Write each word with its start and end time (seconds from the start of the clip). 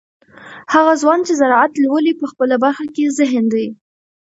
هغه 0.73 0.93
ځوان 1.01 1.19
چې 1.27 1.33
زراعت 1.41 1.71
لولي 1.83 2.13
په 2.19 2.25
خپله 2.31 2.55
برخه 2.63 2.85
کې 2.95 3.13
ذهین 3.17 3.45
دی. 3.53 3.67